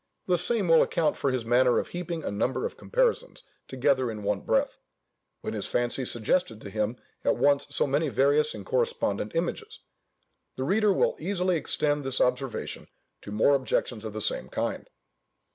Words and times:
The 0.25 0.39
same 0.39 0.67
will 0.67 0.81
account 0.81 1.15
for 1.15 1.29
his 1.29 1.45
manner 1.45 1.77
of 1.77 1.89
heaping 1.89 2.23
a 2.23 2.31
number 2.31 2.65
of 2.65 2.75
comparisons 2.75 3.43
together 3.67 4.09
in 4.09 4.23
one 4.23 4.41
breath, 4.41 4.79
when 5.41 5.53
his 5.53 5.67
fancy 5.67 6.05
suggested 6.05 6.59
to 6.61 6.71
him 6.71 6.97
at 7.23 7.35
once 7.35 7.67
so 7.69 7.85
many 7.85 8.09
various 8.09 8.55
and 8.55 8.65
correspondent 8.65 9.35
images. 9.35 9.77
The 10.55 10.63
reader 10.63 10.91
will 10.91 11.15
easily 11.19 11.55
extend 11.55 12.03
this 12.03 12.19
observation 12.19 12.87
to 13.21 13.31
more 13.31 13.53
objections 13.53 14.03
of 14.03 14.13
the 14.13 14.21
same 14.23 14.49
kind. 14.49 14.89